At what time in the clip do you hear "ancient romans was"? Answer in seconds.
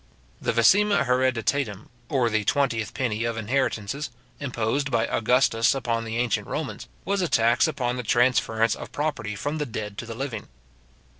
6.17-7.21